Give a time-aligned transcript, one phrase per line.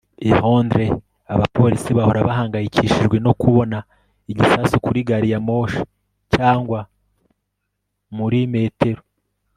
[0.27, 0.93] I Londres
[1.33, 3.77] abapolisi bahora bahangayikishijwe no kubona
[4.31, 5.81] igisasu kuri gari ya moshi
[6.33, 6.79] cyangwa
[8.17, 9.01] muri metero